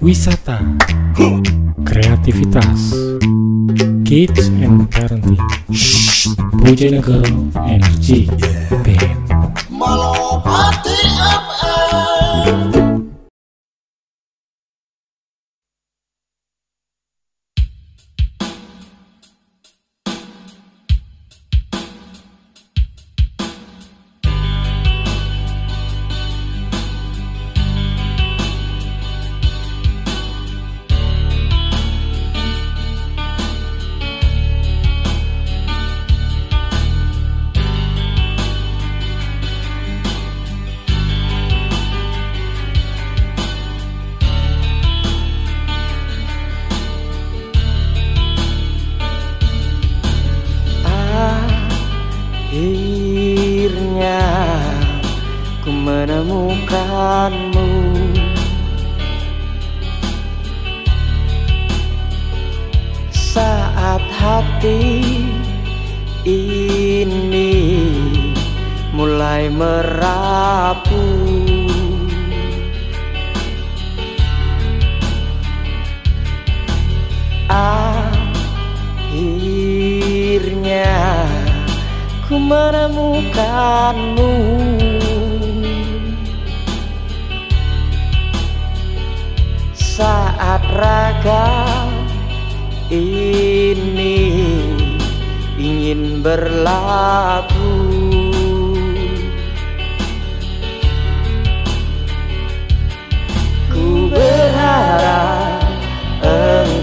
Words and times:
wisata, 0.00 0.60
kreativitas, 1.84 2.94
kids 4.04 4.48
and 4.62 4.88
parenting, 4.90 5.40
Bojonegoro 6.62 7.50
Energy 7.66 8.30
Band. 8.84 9.26
Malopati 9.70 10.96
FM 11.52 12.85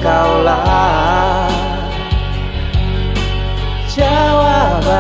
engkaulah 0.04 1.48
jawaban 3.88 5.00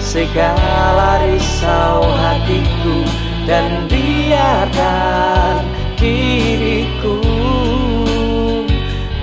segala 0.00 1.20
risau 1.20 2.08
hatiku 2.08 3.04
dan 3.44 3.84
biarkan 3.84 5.60
diriku 6.00 7.20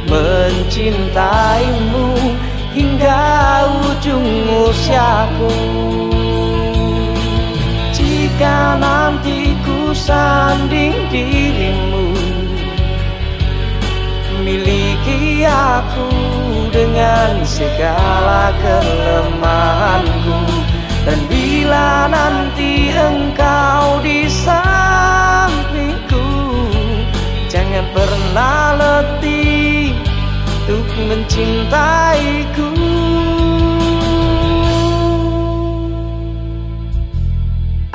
mencintaimu 0.05 2.13
hingga 2.77 3.25
ujung 3.89 4.29
usiaku. 4.69 5.49
Jika 7.89 8.77
nanti 8.77 9.57
ku 9.65 9.89
sanding 9.97 10.93
dirimu 11.09 11.94
aku 15.55 16.11
dengan 16.75 17.39
segala 17.47 18.51
kelemahanku. 18.59 20.43
Dan 21.05 21.21
bila 21.29 22.09
nanti 22.09 22.89
engkau 22.89 24.01
di 24.01 24.25
sampingku 24.25 26.25
jangan 27.45 27.85
pernah 27.93 28.73
letih 28.73 29.93
untuk 30.65 30.89
mencintaiku. 31.05 32.73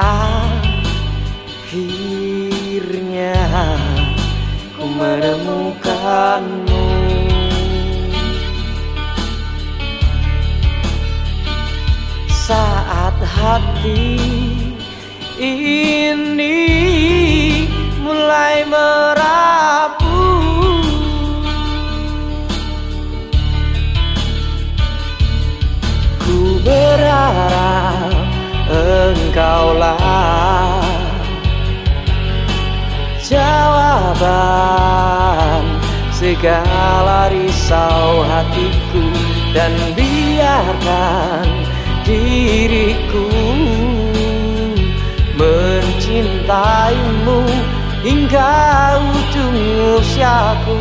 Akhirnya 0.01 1.77
ku 4.79 4.87
menemukanmu 4.87 6.60
hati 13.41 14.21
ini 15.41 16.61
mulai 18.05 18.69
merapuh 18.69 20.05
ku 26.21 26.61
berharap 26.61 28.13
engkaulah 28.69 29.97
jawaban 33.25 34.21
segala 36.13 37.33
risau 37.33 38.21
hatiku 38.29 39.09
dan 39.57 39.73
biarkan 39.97 41.70
diriku. 42.11 43.31
Mencintaimu 45.39 47.39
hingga 48.03 48.99
ujung 48.99 49.59
usiaku 49.97 50.77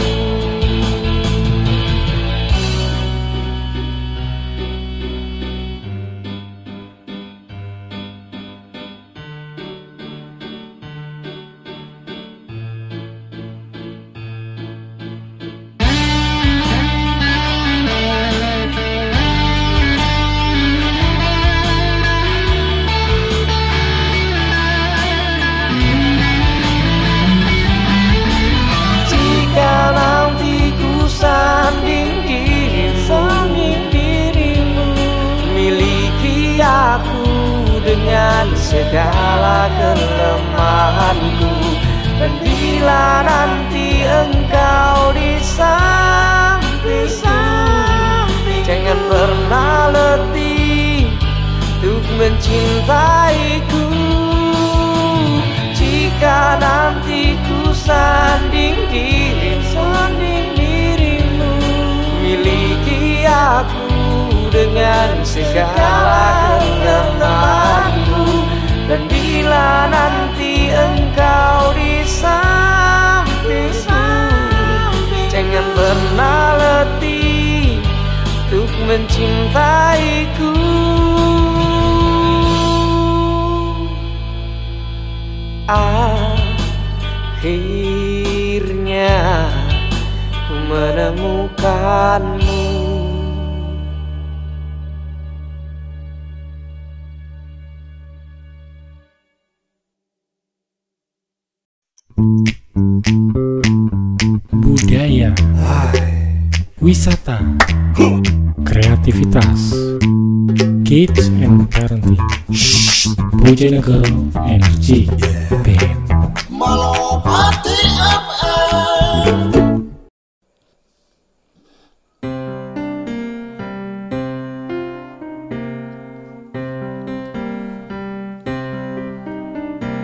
FM 119.30 119.78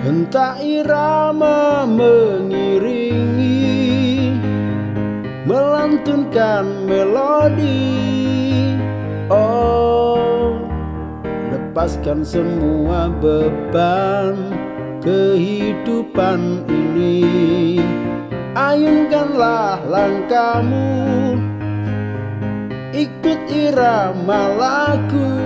Entah 0.06 0.62
irama 0.62 1.89
mengiringi 1.89 3.18
Melantunkan 5.50 6.86
melodi. 6.86 7.98
Oh 9.33 10.62
Lepaskan 11.50 12.22
semua 12.22 13.10
beban 13.18 14.38
Kehidupan 15.01 16.66
ini 16.69 17.25
Ayunkanlah 18.66 19.78
langkahmu 19.86 21.38
Ikut 22.98 23.40
irama 23.54 24.42
lagu 24.58 25.38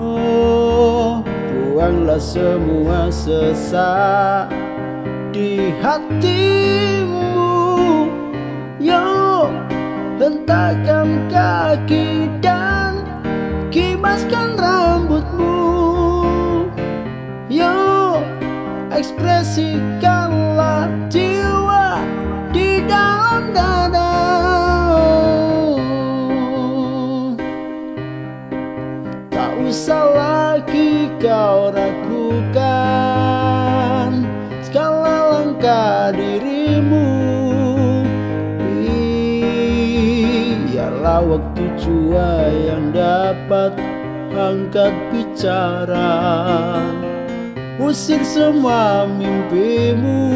Oh, 0.00 1.20
buanglah 1.52 2.16
semua 2.16 3.12
sesak 3.12 4.48
di 5.30 5.70
hatimu. 5.84 7.28
Yo, 8.80 9.52
hentakkan 10.16 11.28
kaki 11.28 12.32
dan 12.40 13.04
kibaskan 13.68 14.56
rambutmu. 14.56 15.68
Yo, 17.52 18.18
ekspresikanlah 18.90 20.29
jiwa 21.10 22.02
di 22.54 22.84
dalam 22.86 23.50
dada. 23.54 24.14
Tak 29.30 29.52
usah 29.64 30.04
lagi 30.14 31.08
kau 31.16 31.70
ragukan 31.72 32.60
Segala 34.60 35.32
langkah 35.32 36.12
dirimu 36.12 37.08
Biarlah 40.70 41.22
waktu 41.24 41.64
jua 41.80 42.50
yang 42.68 42.92
dapat 42.92 43.72
angkat 44.36 44.94
bicara 45.10 46.12
Usir 47.90 48.22
semua 48.22 49.02
mimpimu. 49.02 50.30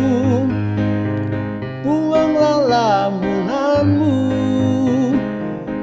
Buanglah 1.87 2.67
lamunanmu 2.67 4.19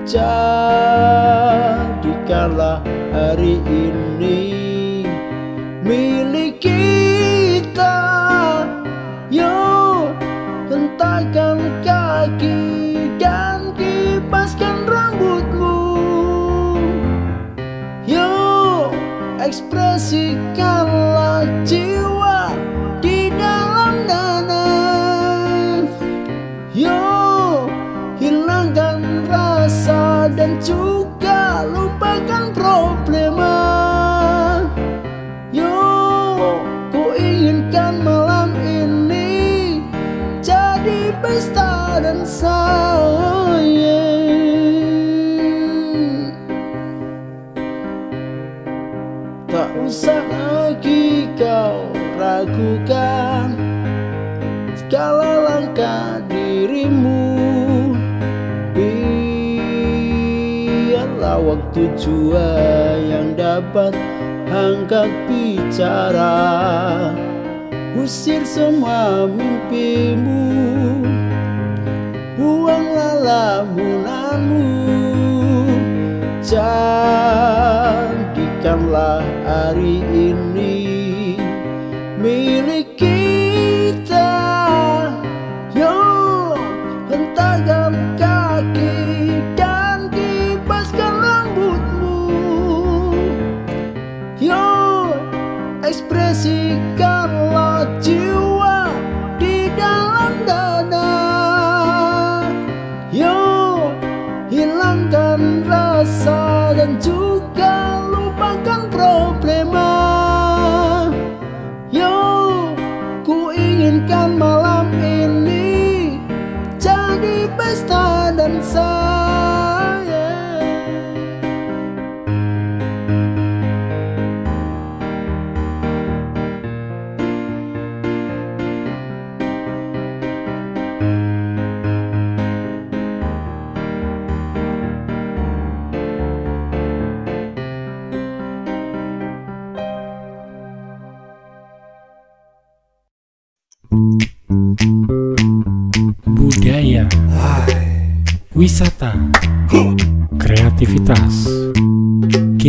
Jadikanlah 0.03 0.44
hari 3.15 3.63
ini 3.63 4.51
milik 5.88 6.59
kita. 6.59 8.03
Yo, 9.31 10.12
hentakkan 10.68 11.56
kaki 11.88 12.60
ekspresikanlah 19.41 21.65
jiwa 21.65 21.65
di 21.65 22.10
Jua 61.71 62.51
yang 63.00 63.31
dapat 63.39 63.95
angkat 64.51 65.07
bicara. 65.31 66.35
Usir 67.91 68.47
semua 68.47 69.27
mimpimu 69.27 70.47
Buanglah 72.39 73.19
lamunanmu 73.19 74.68
Jadikanlah 76.44 77.03
hari 79.44 80.00
ini 80.07 80.50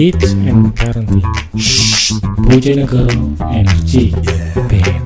kids 0.03 0.33
and 0.33 0.75
parenting, 0.75 1.23
Bojonegoro 2.45 3.39
Energy 3.55 4.11
Band. 4.69 5.02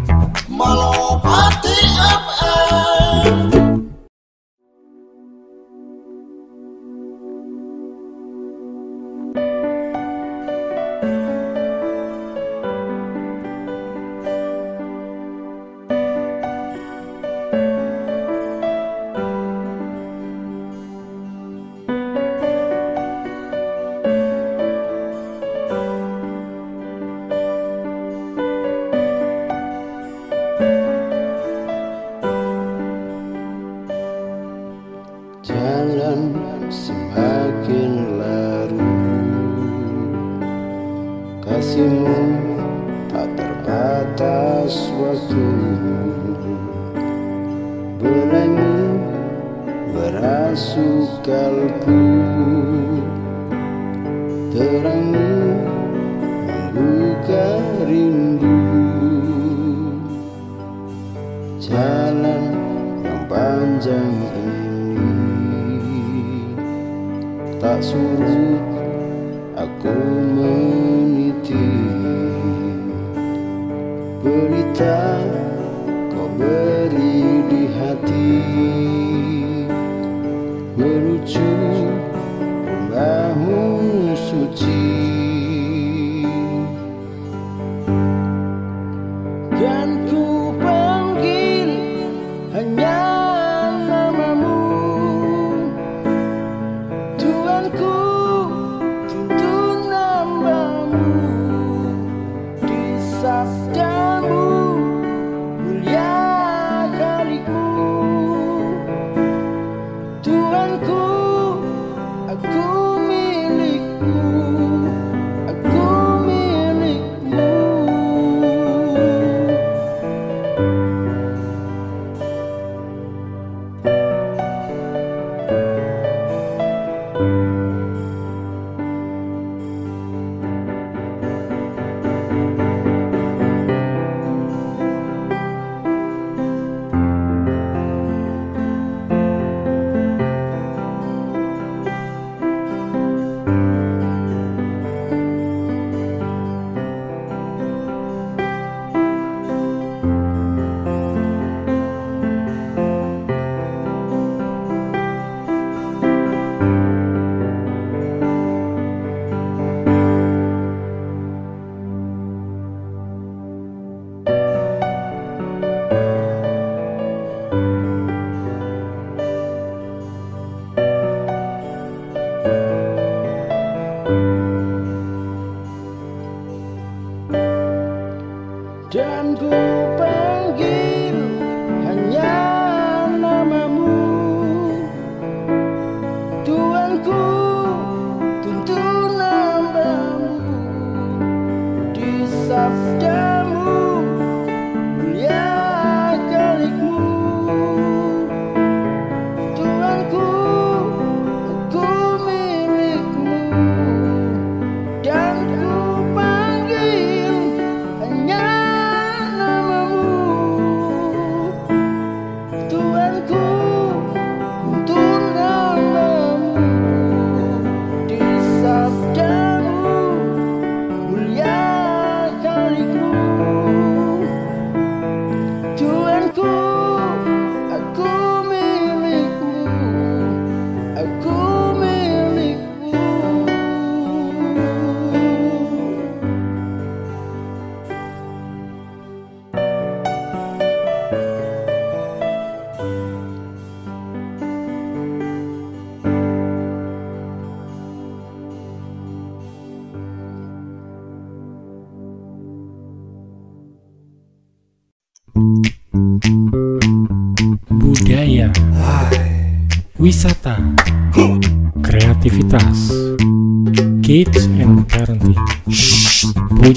nosso 84.37 84.49
dia. 84.55 85.06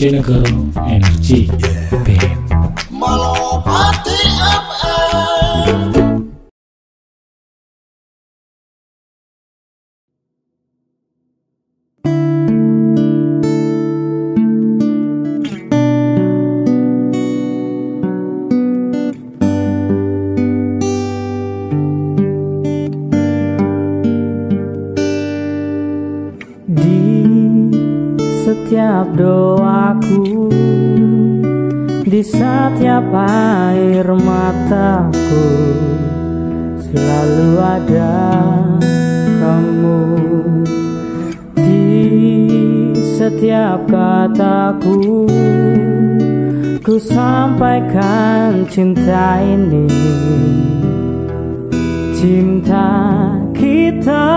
किन 0.09 0.78
setiap 43.29 43.85
kataku. 43.85 45.29
Ku 46.81 46.97
sampaikan 46.97 48.65
cinta 48.65 49.37
ini. 49.37 49.85
Cinta 52.17 52.89
kita 53.53 54.33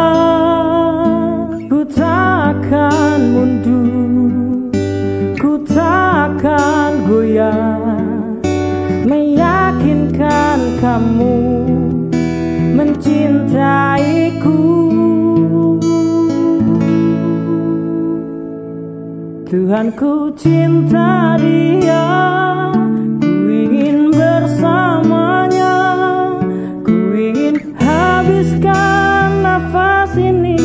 Ku 1.73 1.81
takkan 1.89 3.33
mundur. 3.33 4.29
Ku 5.41 5.57
takkan 5.65 7.09
goyah. 7.09 7.97
Meyakinkan 9.09 10.61
kamu 10.85 11.41
Mencintaiku. 12.77 14.82
Tuhanku 19.53 20.33
cinta 20.33 21.37
dia 21.37 22.09
Ku 23.21 23.53
ingin 23.53 24.09
bersamanya. 24.09 25.77
Ku 26.81 27.13
ingin 27.13 27.77
habiskan 27.77 29.45
nafas 29.45 30.17
ini 30.17 30.57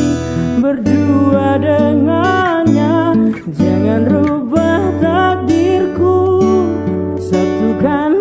Berdua 0.63 1.59
dengannya. 1.59 3.11
Jangan 3.51 4.07
rubah 4.07 4.95
takdirku 5.03 6.39
Satukanlah 7.19 8.16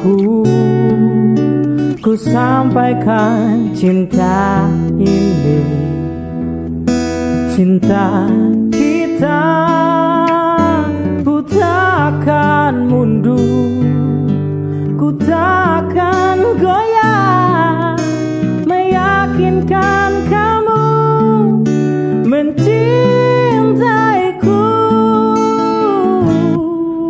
kataku 0.00 0.48
Ku 2.00 2.16
sampaikan 2.16 3.76
cinta 3.76 4.64
ini. 4.96 5.60
Cinta 7.52 8.24
kita 8.72 9.44
Ku 11.20 11.44
takkan 11.44 12.88
mundur. 12.88 13.84
Ku 14.96 15.12
takkan 15.20 16.40
goyah 16.56 18.00
Meyakinkan 18.64 20.24
kamu 20.32 20.80
Mencintaiku. 22.24 23.68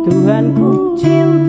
Tuhanku 0.03 0.99
cinta 0.99 1.40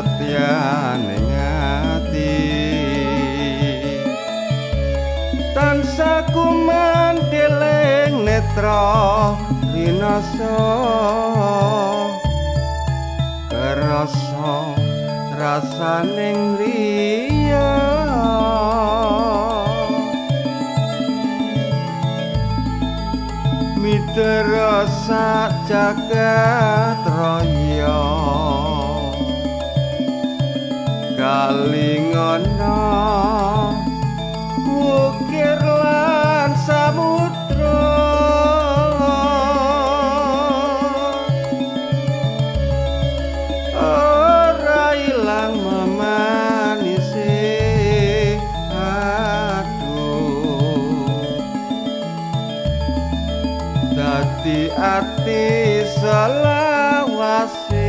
prasetya 0.00 0.96
ning 0.96 1.28
ati 1.36 2.40
tansah 5.52 6.24
kumandeleng 6.32 8.24
netra 8.24 9.36
rinasa 9.76 10.56
kerasa 13.52 14.72
rasaning 15.36 16.56
riya 16.56 17.72
Mitra 23.80 24.84
sak 25.08 25.52
jagat 25.68 27.09
bali 31.40 32.12
ngono 32.12 32.84
ukir 34.68 35.56
lan 35.56 36.52
samudra. 36.68 37.80
Ora 43.72 44.92
ilang 45.00 45.56
memanisi 45.64 47.32
aku 48.76 50.12
dadi 53.96 54.68
ati 54.76 55.48
selawase. 55.88 57.88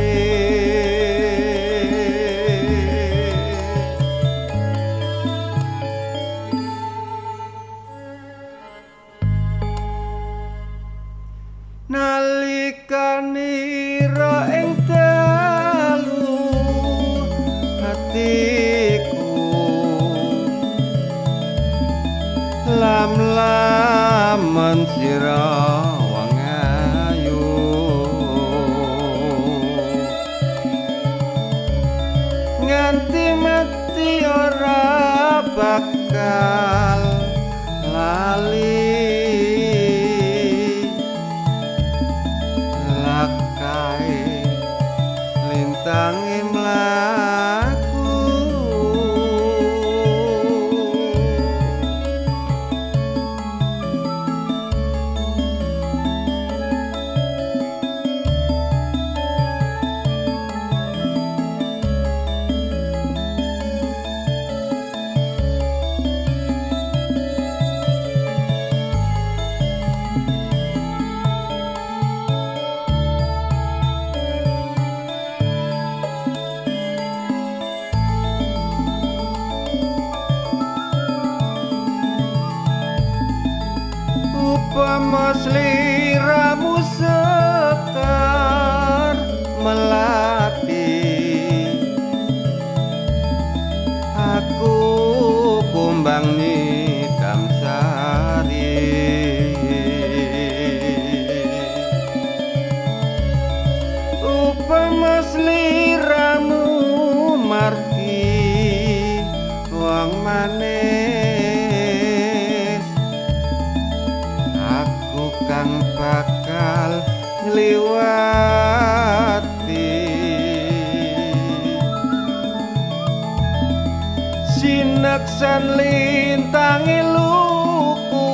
sen 125.42 125.74
lintangi 125.74 127.02
luku 127.14 128.30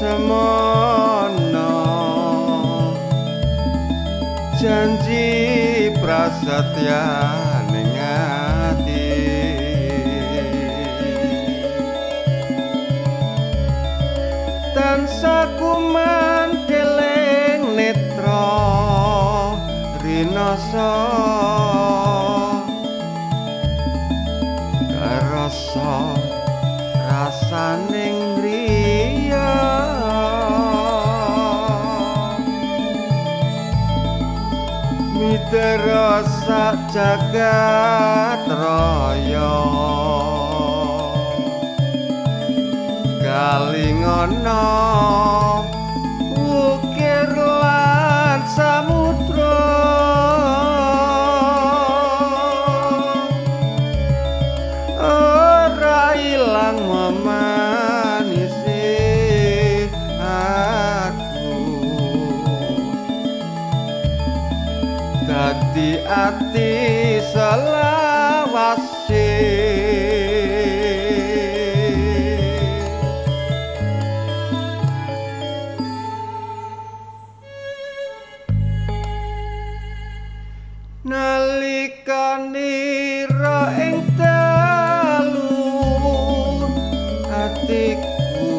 semono. 0.00 1.76
Janji 4.56 5.28
prasetya 6.00 7.04
ati. 8.72 9.04
Man 15.76 16.50
keleng 16.68 17.76
netra 17.76 18.48
rinasa 20.00 20.92
sak 36.46 36.78
jagat 36.94 38.46
raya. 38.46 39.58
Kali 43.18 43.88
ati 66.06 67.18
selawase. 67.34 69.26
Nalika 81.06 82.42
ra 83.30 83.62
ing 83.78 84.02
dalu 84.18 85.62
atiku 87.30 88.54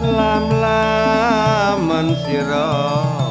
lam 0.00 0.48
lam 0.64 1.88
sirah 2.24 3.21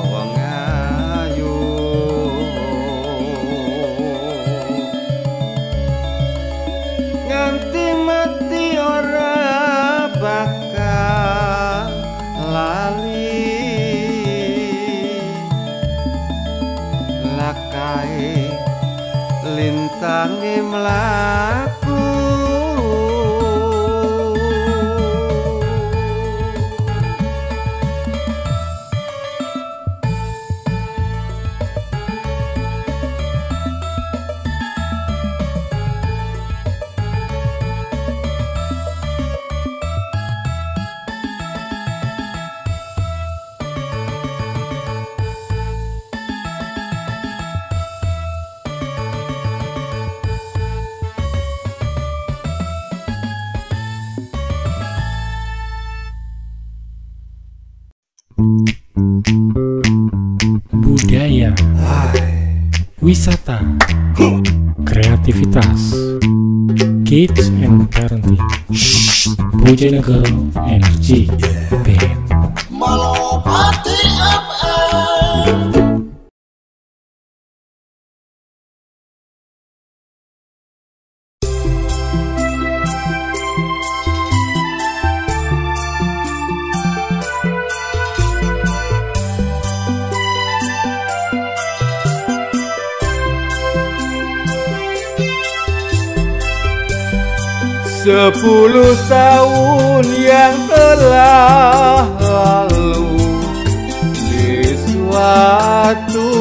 suatu 105.12 106.32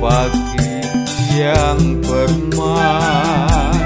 pagi 0.00 0.80
yang 1.36 2.00
permai 2.00 3.84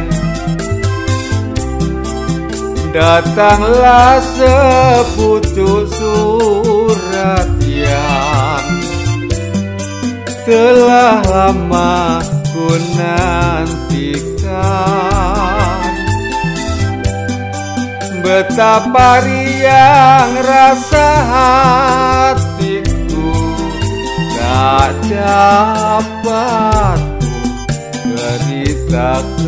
Datanglah 2.95 4.23
seputus 4.23 5.91
surat 5.99 7.51
yang 7.63 8.67
Telah 10.47 11.23
lama 11.31 12.19
ku 12.51 12.75
nantikan. 12.99 14.51
Betapa 18.27 19.23
riang 19.23 20.35
rasa 20.43 21.09
hatiku 21.31 22.50
Tak 24.61 24.93
dapat 25.09 27.01
ceritakan? 28.05 29.41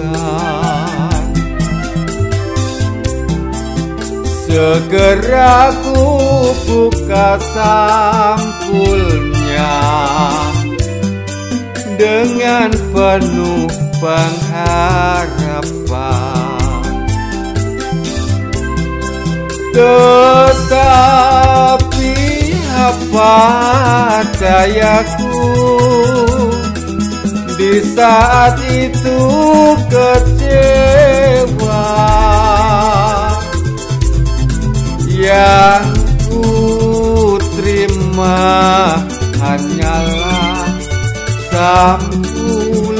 Segera 4.49 5.69
ku 5.85 6.17
buka 6.65 7.37
sampulnya 7.53 8.89
Dengan 12.01 12.73
penuh 12.73 13.69
pengharapan. 14.01 15.29
Tetapi 19.77 21.13
apa 22.83 23.39
dayaku 24.43 25.39
Di 27.55 27.79
saat 27.95 28.59
itu 28.75 29.23
kecewa. 29.87 31.87
Yang 35.07 35.95
ku 36.27 36.43
terima 37.55 38.51
hanyalah 39.39 40.67
Sampul 41.53 42.97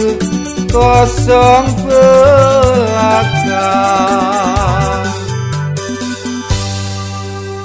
kosong 0.71 1.67
belakang 1.83 3.23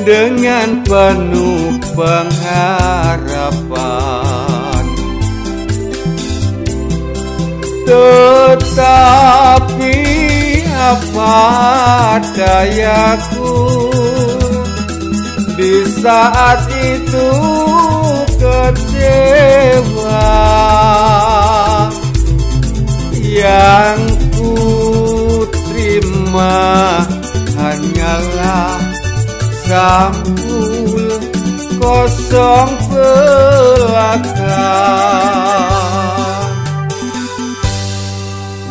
Dengan 0.08 0.88
penuh 0.88 1.84
pengharapan 2.00 3.59
Tetapi 7.90 8.78
apa 10.78 11.42
dayaku? 12.38 13.66
Di 15.58 15.90
saat 15.98 16.70
itu 16.70 17.34
kecewa. 18.38 20.30
Yang 23.18 24.02
ku 24.38 24.54
terima 25.50 27.02
hanyalah 27.58 28.78
Sampul 29.70 31.22
kosong 31.78 32.74
belakang 32.90 34.30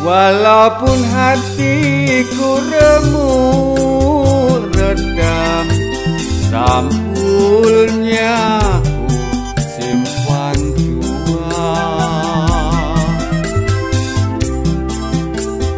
Walaupun 0.09 1.05
hatiku 1.13 2.57
remuk 2.73 4.73
redam 4.73 5.69
Sampulnya 6.49 8.41
ku 8.81 9.05
simpan 9.61 10.57
jua. 10.81 11.77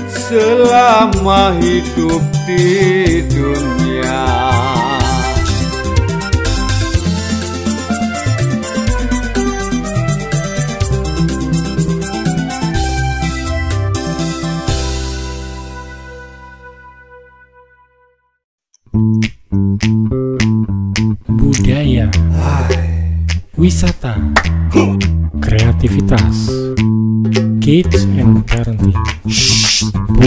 Selama 0.10 1.54
hidup 1.62 2.26
di 2.50 3.22
dunia 3.30 4.53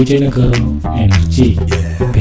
Shh, 0.06 0.12
Bojonegoro 0.12 0.78
Energy. 0.96 1.56
Band 1.98 2.15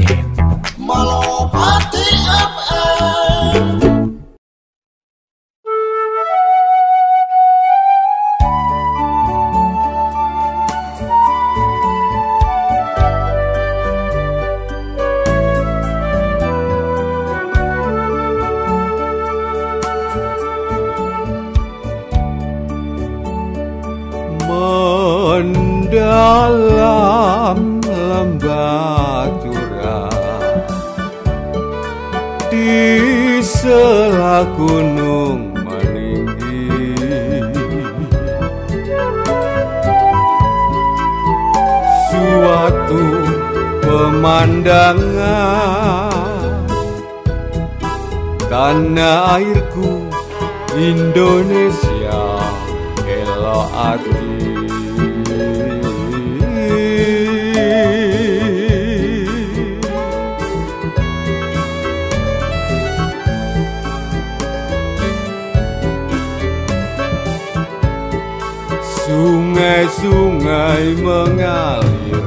Sungai-sungai 70.25 71.05
mengalir 71.05 72.25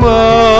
berliku 0.00 0.59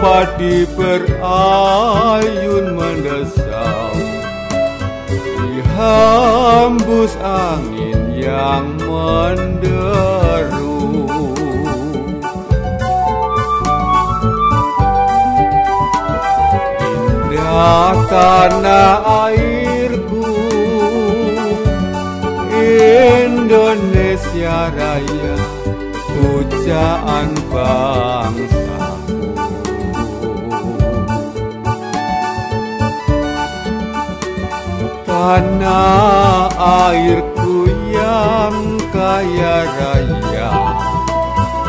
padi 0.00 0.64
berayun 0.72 2.72
mendesau? 2.74 3.92
Dihembus 5.12 7.14
angin 7.20 8.16
yang 8.16 8.80
menderu. 8.80 11.04
Indah 16.80 17.92
tanah 18.08 19.04
airku 19.28 20.32
Indonesia 23.20 24.72
Raya 24.72 25.36
Pujaan 26.10 27.30
bangsaku 27.48 28.59
Tanah 35.20 36.48
airku 36.88 37.68
yang 37.92 38.80
kaya 38.88 39.68
raya. 39.68 40.48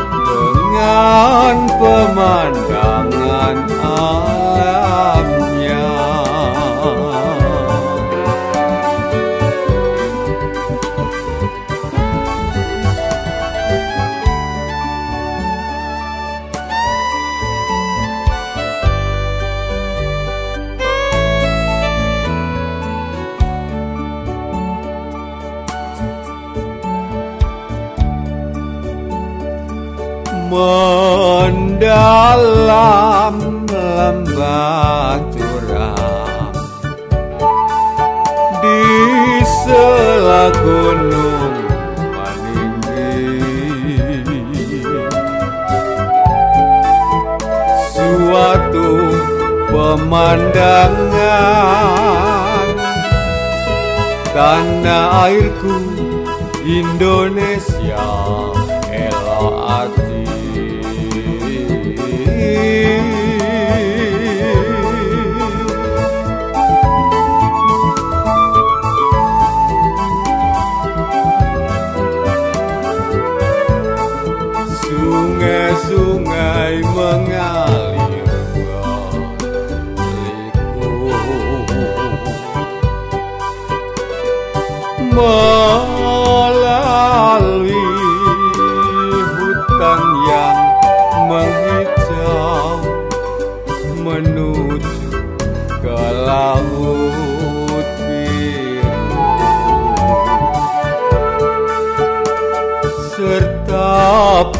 Dengan 0.08 1.68
pemandangan 1.76 3.56
alamnya 3.76 5.51
mendalam 31.62 33.34
lembah 33.66 35.18
curang 35.34 36.54
di 38.62 38.86
sela 39.42 40.54
gunung 40.62 41.66
meninggi. 42.14 43.26
Suatu 47.90 48.90
pemandangan. 49.66 51.10
Tanah 54.32 55.28
airku 55.28 55.76
Indonesia 56.64 58.00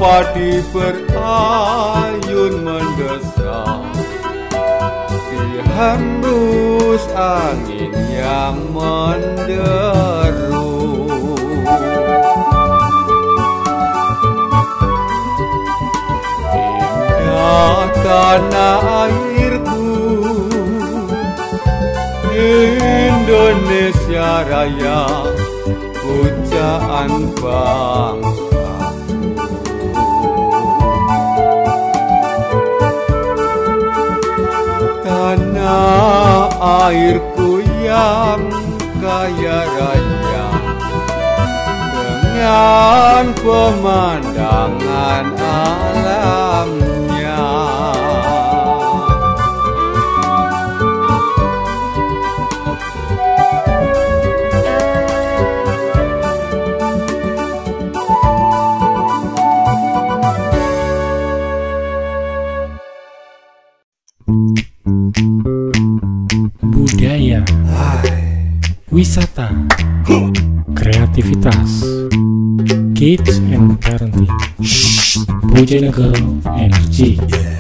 padi 0.02 0.58
berayun 0.74 2.66
mendesau 2.66 3.86
dihembus 5.30 7.06
angin 7.14 7.94
yang 8.10 8.58
menderu. 8.74 10.74
Indah 16.50 17.86
tanah 18.02 19.06
airku 19.06 19.86
Indonesia 23.06 24.42
Raya 24.50 25.30
Pujaan 26.02 27.30
bangsaku 27.38 28.41
airku 36.60 37.60
yang 37.82 38.42
kaya 39.02 39.60
raya. 39.66 40.46
Dengan 42.22 43.24
pemandangan 43.42 45.26
alamnya 45.38 46.91
kids 73.02 73.38
and 73.38 73.80
parenting, 73.82 74.30
Bojonegoro 75.50 76.22
Energy 76.56 77.16
Band. 77.16 77.51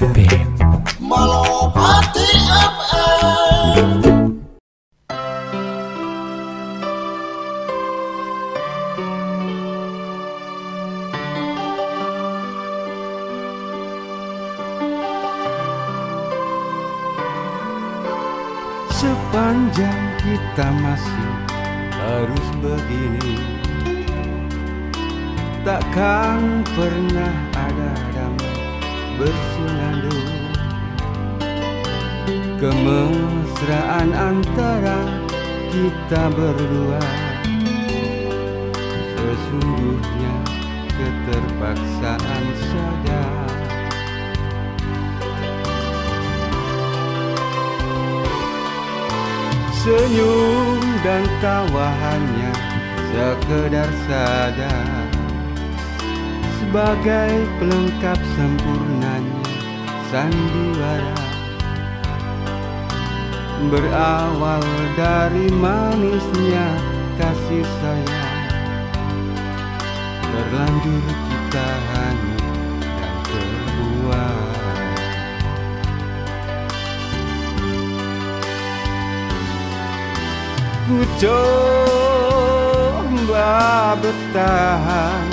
Bertahan 84.00 85.28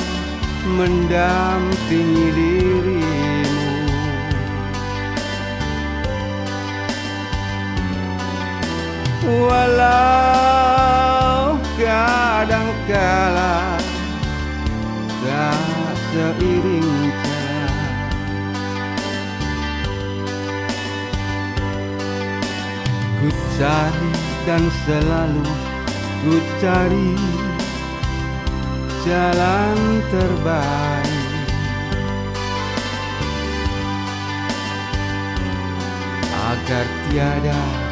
mendampingi 0.66 2.28
dirimu. 2.36 3.68
Walau 9.30 11.62
kadangkala 11.78 13.78
tak 15.22 15.96
seiring 16.12 16.92
Ku 23.20 23.28
cari 23.60 24.12
dan 24.48 24.64
selalu 24.88 25.44
ku 26.24 26.40
cari 26.64 27.39
jalan 29.06 29.78
terbaik. 30.12 31.48
Agar 36.50 36.86
tiada 37.08 37.89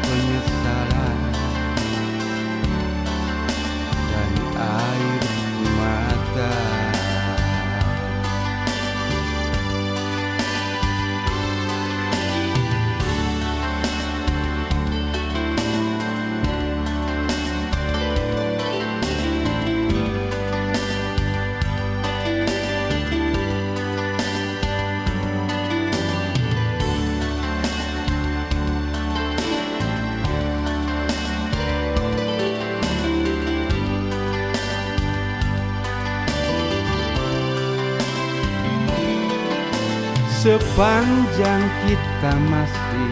Sepanjang 40.78 41.66
kita 41.90 42.38
masih 42.54 43.10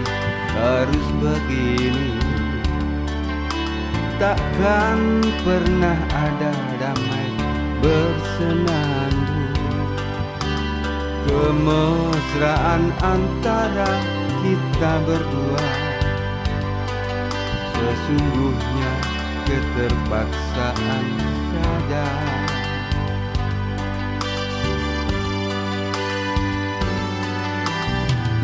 harus 0.55 1.07
begini. 1.19 2.15
Takkan 4.23 5.19
pernah 5.43 5.99
ada 6.15 6.55
damai 6.79 7.27
bersenandung. 7.83 9.59
Kemesraan 11.27 12.95
antara 13.03 13.99
kita 14.47 15.03
berdua. 15.03 15.67
Sesungguhnya 17.75 18.95
keterpaksaan 19.43 21.05
saja 21.51 22.46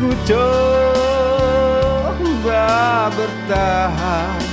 Ku 0.03 0.11
coba 0.27 1.07
bertahan 3.15 4.43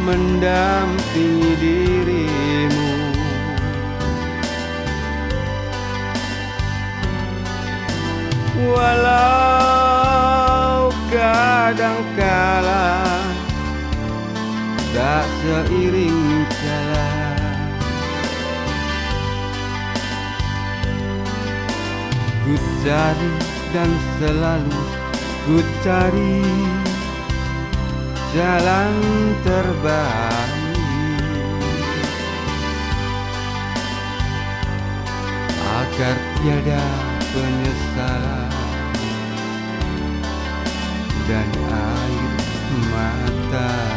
mendampingi 0.00 1.52
dirimu. 1.60 2.88
Walau 8.64 10.88
kadangkala 11.12 12.96
tak 14.96 15.28
seiring 15.44 16.48
jalan 16.64 17.60
Ku 22.40 22.56
cari 22.80 23.57
dan 23.68 23.90
selalu 24.16 24.80
ku 25.44 25.60
cari 25.84 26.40
jalan 28.32 28.94
terbaik 29.44 30.56
agar 35.78 36.16
tiada 36.40 36.84
penyesalan 37.32 38.52
dan 41.28 41.48
air 41.68 42.32
mata. 42.88 43.87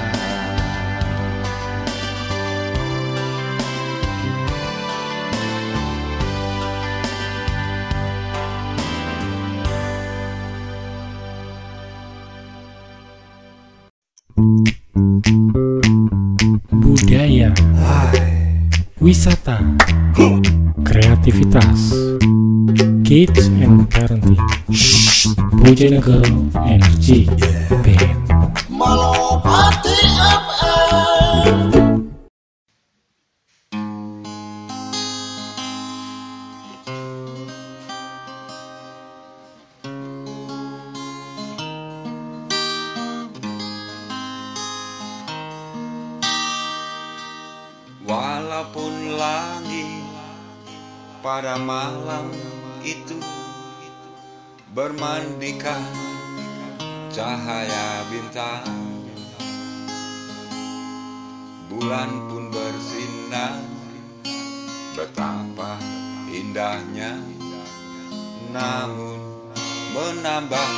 Bojonegoro 25.81 26.45
Energy 26.67 27.25
Band. 27.25 27.50
Betapa 65.01 65.81
indahnya 66.29 67.17
Namun 68.53 69.17
menambah 69.97 70.69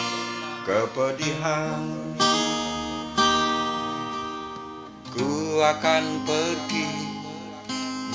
kepedihan. 0.63 1.83
Ku 5.11 5.59
akan 5.59 6.23
pergi 6.23 6.87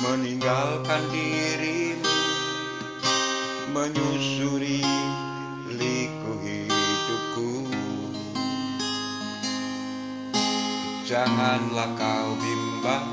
meninggalkan 0.01 1.13
dirimu 1.13 2.17
Menyusuri 3.77 4.81
liku 5.77 6.33
hidupku. 6.41 7.53
Janganlah 11.05 11.93
kau 12.01 12.33
bimbang 12.41 13.13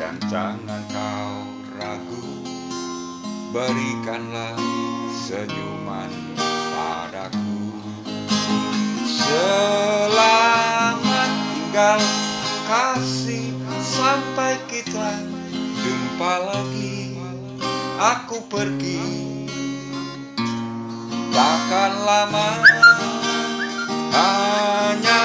dan 0.00 0.16
jangan 0.32 0.80
kau 0.88 1.57
ragu 1.78 2.38
Berikanlah 3.48 4.60
senyuman 5.24 6.12
padaku. 6.36 7.72
Selamat 9.08 11.00
tinggal 11.48 12.00
kasih 12.68 13.56
sampai 13.80 14.60
kita 14.68 15.16
jumpa 15.80 16.34
lagi. 16.52 17.16
Aku 17.98 18.44
pergi 18.52 19.00
takkan 21.32 21.92
lama 22.04 22.52
Hanya 24.12 25.24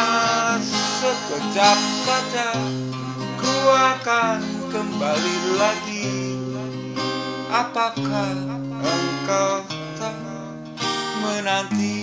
sekejap 0.64 1.80
saja. 2.08 2.56
Ku 3.36 3.56
akan 3.68 4.39
kembali 4.72 5.38
lagi 5.60 6.22
Apakah 7.54 8.34
engkau 8.82 9.62
tak 10.01 10.18
menanti 11.22 12.03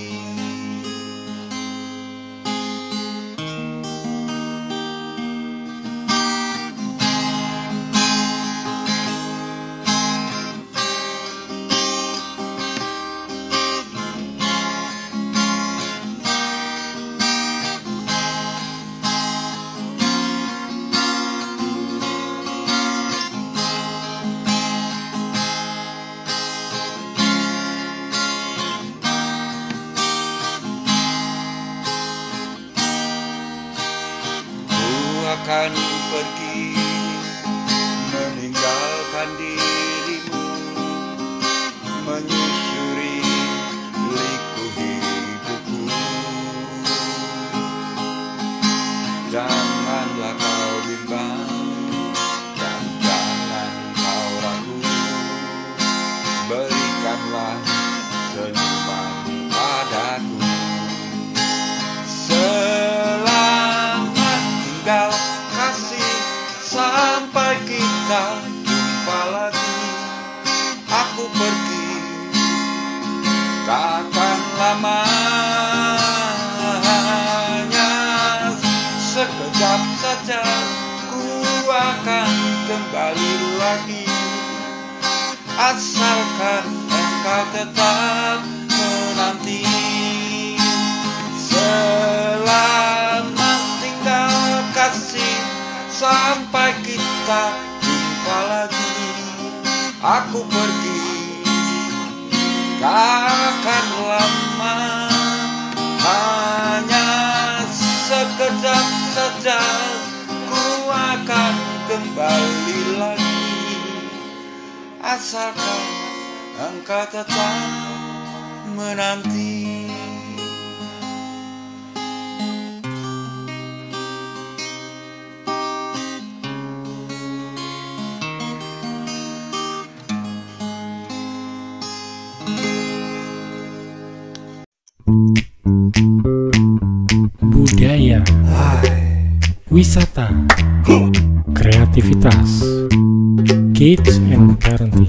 kids 143.97 144.17
and 144.19 144.57
parenting, 144.63 145.07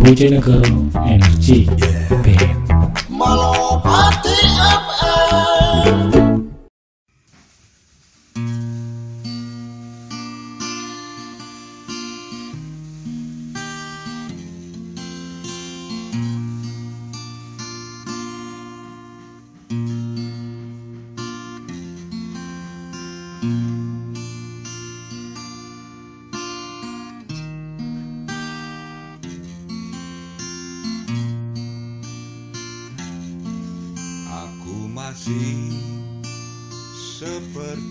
Bojonegoro 0.00 0.72
Energy 1.06 1.66
Band. 1.66 2.09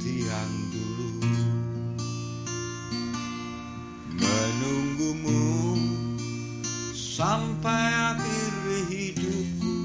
Yang 0.09 0.53
dulu. 0.73 1.29
Menunggumu 4.17 5.77
sampai 6.97 8.15
akhir 8.15 8.53
hidupku. 8.89 9.75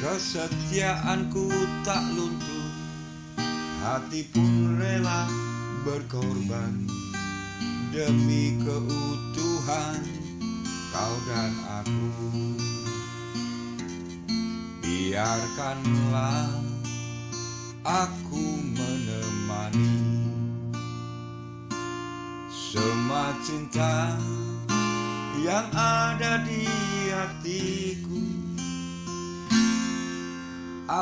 Kesetiaanku 0.00 1.52
tak 1.84 2.00
luntur 2.16 2.60
Hati 3.80 4.28
pun 4.28 4.76
rela 4.76 5.24
berkorban. 5.88 6.84
Demi 7.90 8.60
keutuhan 8.60 10.04
kau 10.92 11.14
dan 11.26 11.52
aku 11.80 12.12
Biarkanlah 14.84 16.59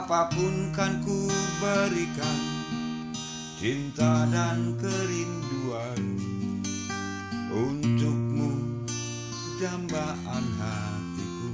apa 0.09 0.33
pun 0.33 0.73
kan 0.73 1.05
ku 1.05 1.29
berikan 1.61 2.41
cinta 3.61 4.25
dan 4.33 4.73
kerinduan 4.81 6.01
untukmu 7.53 8.57
dambaan 9.61 10.45
hatiku. 10.57 11.53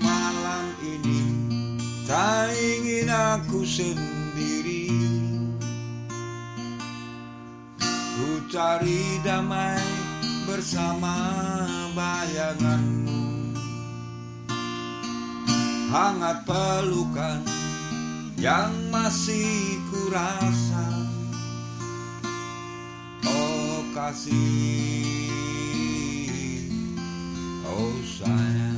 Malam 0.00 0.64
ini 0.80 1.28
tak 2.08 2.56
ingin 2.56 3.12
aku 3.12 3.60
sendiri. 3.60 4.88
Ku 8.16 8.48
cari 8.48 9.20
damai 9.20 9.76
bersama 10.48 11.39
yang 18.40 18.72
masih 18.88 19.76
kurasa. 19.92 20.88
Oh 23.28 23.84
kasih. 23.92 24.32
Oh 27.68 28.00
sayang. 28.00 28.69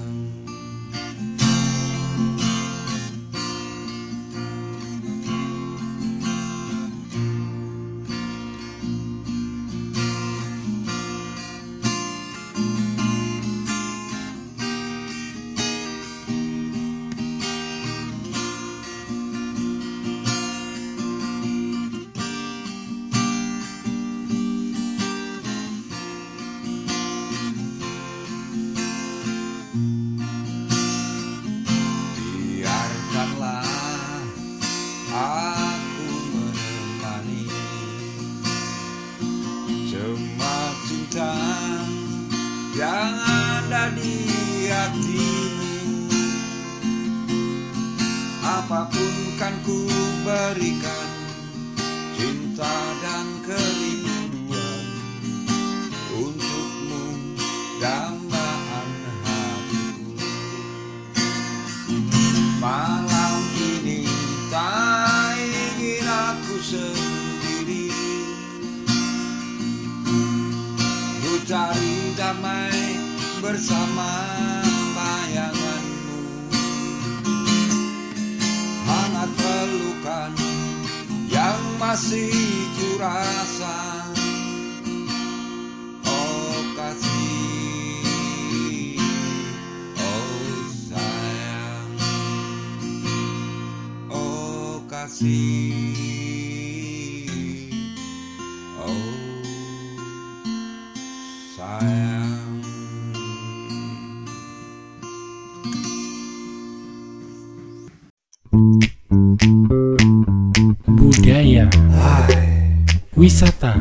wisata, 113.23 113.79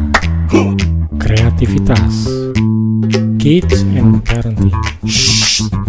kreativitas, 1.17 2.29
kids 3.39 3.81
and 3.97 4.21
parenting, 4.21 4.77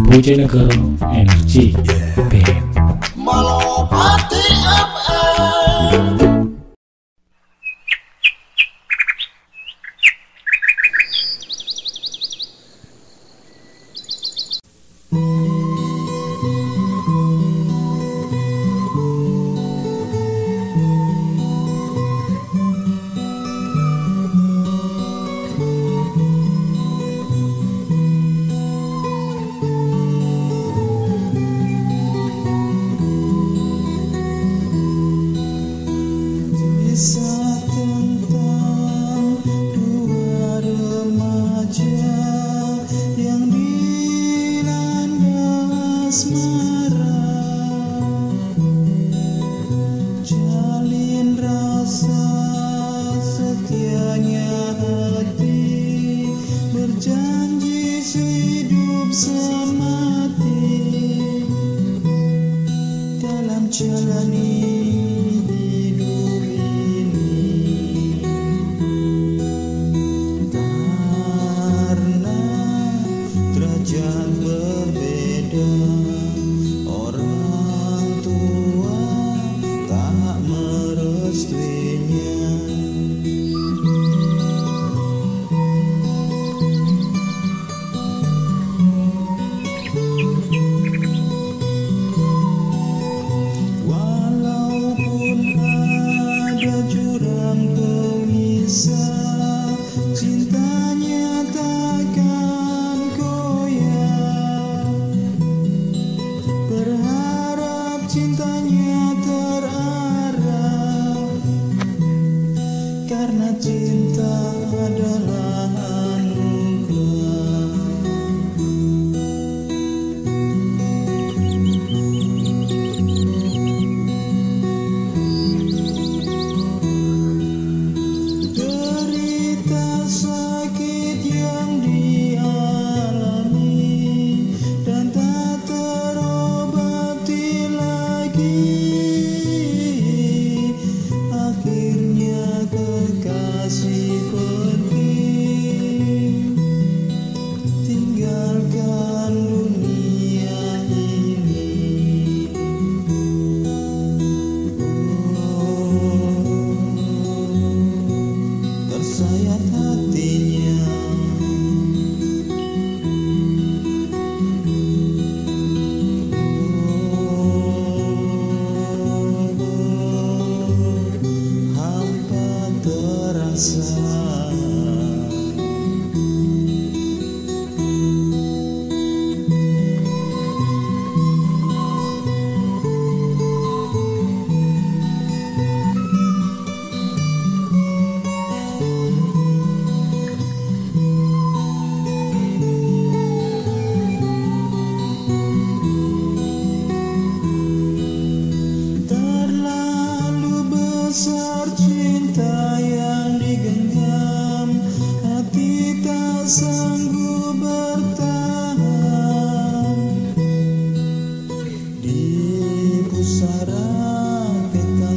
Bojonegoro 0.09 0.97
Energy. 1.13 1.77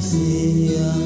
vazia. 0.07 1.06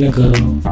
didn't. 0.00 0.63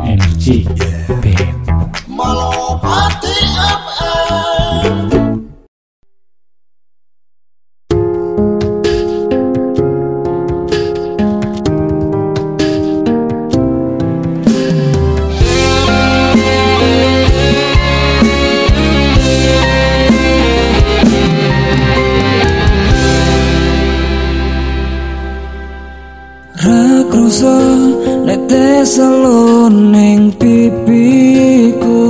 netes 28.33 28.97
loning 28.97 30.33
pipiku. 30.41 32.01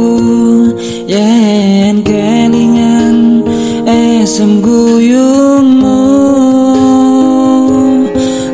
Yen 1.10 2.06
kelingan 2.06 3.42
esem 3.82 4.62
guyungmu 4.62 5.98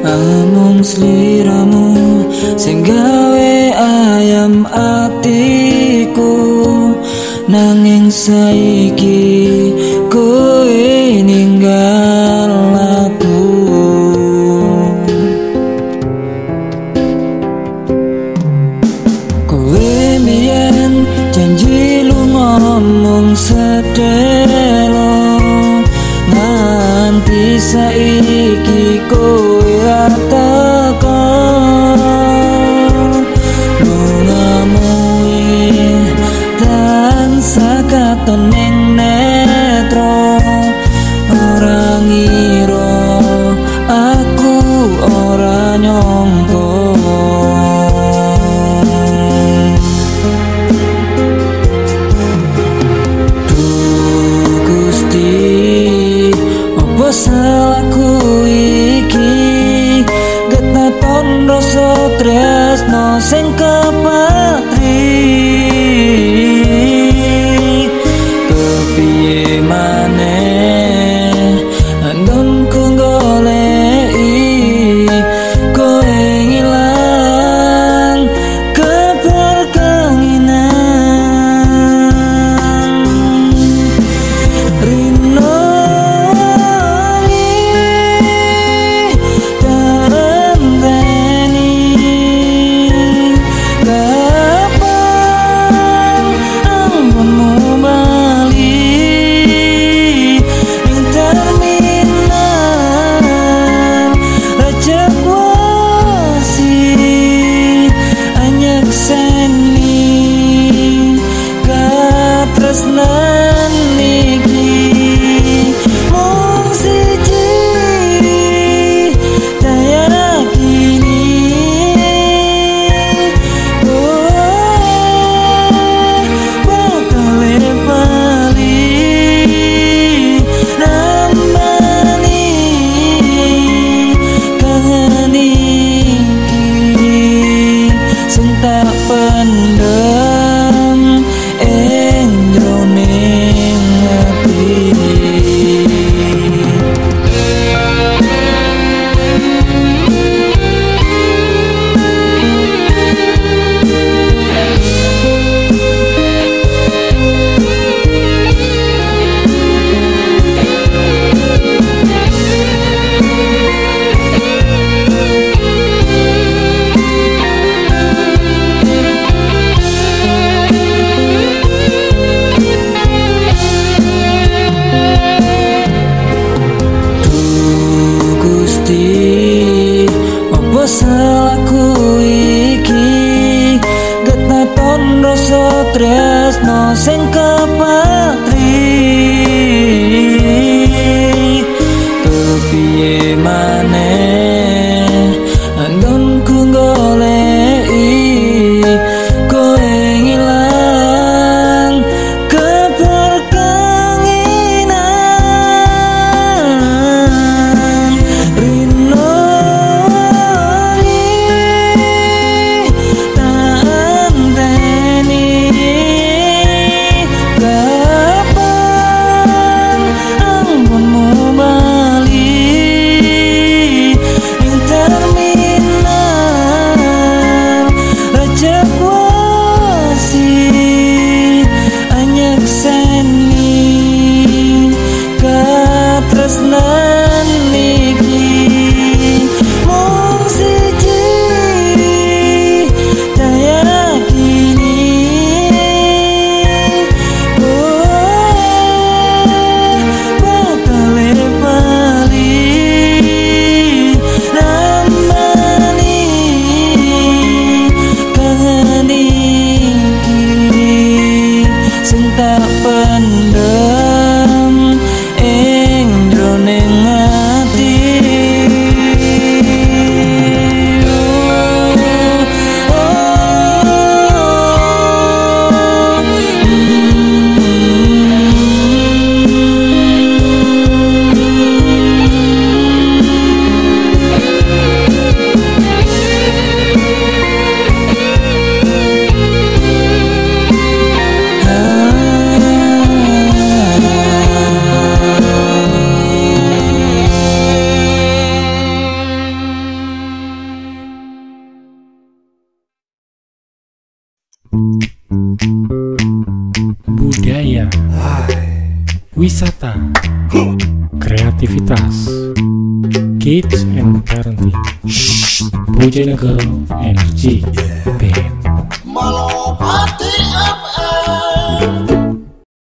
amung 0.01 0.81
sliramu 0.81 1.93
sing 2.57 2.81
gawe 2.81 3.53
ayam 3.77 4.65
atiku. 4.73 6.33
Nanging 7.49 8.13
saiki 8.13 9.18